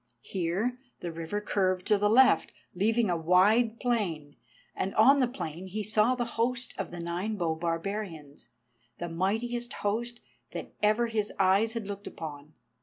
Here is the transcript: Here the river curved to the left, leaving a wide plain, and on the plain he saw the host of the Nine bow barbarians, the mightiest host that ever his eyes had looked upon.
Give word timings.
Here 0.23 0.79
the 1.01 1.11
river 1.11 1.39
curved 1.41 1.85
to 1.85 1.99
the 1.99 2.09
left, 2.09 2.51
leaving 2.73 3.11
a 3.11 3.15
wide 3.15 3.79
plain, 3.79 4.35
and 4.75 4.95
on 4.95 5.19
the 5.19 5.27
plain 5.27 5.67
he 5.67 5.83
saw 5.83 6.15
the 6.15 6.25
host 6.41 6.73
of 6.79 6.89
the 6.89 6.99
Nine 6.99 7.35
bow 7.35 7.53
barbarians, 7.53 8.49
the 8.97 9.09
mightiest 9.09 9.73
host 9.85 10.19
that 10.53 10.73
ever 10.81 11.05
his 11.05 11.31
eyes 11.37 11.73
had 11.73 11.85
looked 11.85 12.07
upon. 12.07 12.53